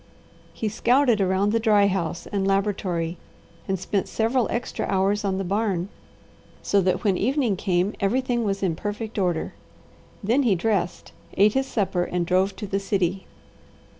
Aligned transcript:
He 0.51 0.67
scouted 0.67 1.21
around 1.21 1.51
the 1.51 1.59
dry 1.59 1.85
house 1.85 2.25
and 2.31 2.47
laboratory, 2.47 3.17
and 3.67 3.77
spent 3.77 4.07
several 4.07 4.49
extra 4.49 4.87
hours 4.87 5.23
on 5.23 5.37
the 5.37 5.43
barn 5.43 5.89
so 6.63 6.81
that 6.81 7.03
when 7.03 7.19
evening 7.19 7.55
came 7.55 7.93
everything 7.99 8.43
was 8.43 8.63
in 8.63 8.75
perfect 8.75 9.19
order. 9.19 9.53
Then 10.23 10.41
he 10.41 10.55
dressed, 10.55 11.11
ate 11.37 11.53
his 11.53 11.67
supper 11.67 12.03
and 12.03 12.25
drove 12.25 12.55
to 12.55 12.65
the 12.65 12.79
city. 12.79 13.27